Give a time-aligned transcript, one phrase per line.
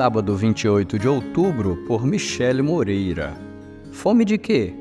[0.00, 3.34] sábado 28 de outubro, por Michele Moreira.
[3.92, 4.72] Fome de quê?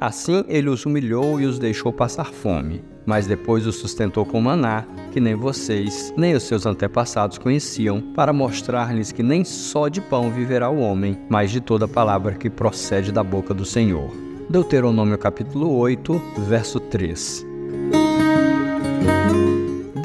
[0.00, 4.84] Assim ele os humilhou e os deixou passar fome, mas depois os sustentou com maná,
[5.12, 10.32] que nem vocês, nem os seus antepassados conheciam, para mostrar-lhes que nem só de pão
[10.32, 14.10] viverá o homem, mas de toda palavra que procede da boca do Senhor.
[14.50, 17.46] Deuteronômio capítulo 8, verso 3.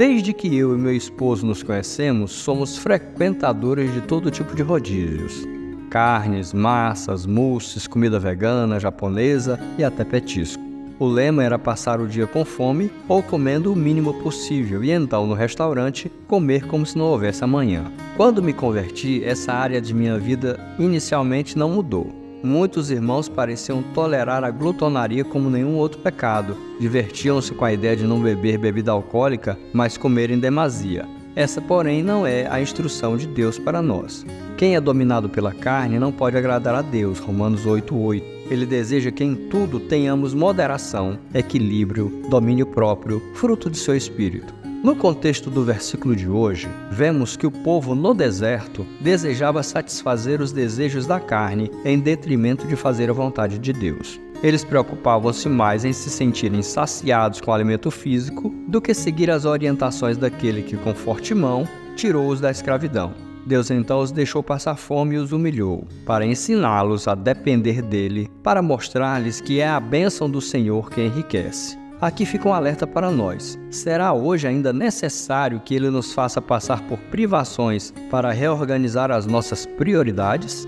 [0.01, 5.47] Desde que eu e meu esposo nos conhecemos, somos frequentadores de todo tipo de rodízios.
[5.91, 10.63] Carnes, massas, mousses, comida vegana, japonesa e até petisco.
[10.97, 15.27] O lema era passar o dia com fome ou comendo o mínimo possível e então
[15.27, 17.83] no restaurante comer como se não houvesse amanhã.
[18.17, 22.20] Quando me converti, essa área de minha vida inicialmente não mudou.
[22.43, 26.57] Muitos irmãos pareciam tolerar a glutonaria como nenhum outro pecado.
[26.79, 31.05] Divertiam-se com a ideia de não beber bebida alcoólica, mas comer em demasia.
[31.35, 34.25] Essa, porém, não é a instrução de Deus para nós.
[34.57, 37.19] Quem é dominado pela carne não pode agradar a Deus.
[37.19, 38.23] Romanos 8:8.
[38.49, 44.60] Ele deseja que em tudo tenhamos moderação, equilíbrio, domínio próprio, fruto de seu espírito.
[44.83, 50.51] No contexto do versículo de hoje, vemos que o povo no deserto desejava satisfazer os
[50.51, 54.19] desejos da carne em detrimento de fazer a vontade de Deus.
[54.41, 60.17] Eles preocupavam-se mais em se sentirem saciados com alimento físico do que seguir as orientações
[60.17, 63.13] daquele que, com forte mão, tirou-os da escravidão.
[63.45, 68.63] Deus então os deixou passar fome e os humilhou, para ensiná-los a depender dele, para
[68.63, 71.80] mostrar-lhes que é a bênção do Senhor que enriquece.
[72.01, 73.59] Aqui fica um alerta para nós.
[73.69, 79.67] Será hoje ainda necessário que Ele nos faça passar por privações para reorganizar as nossas
[79.67, 80.65] prioridades?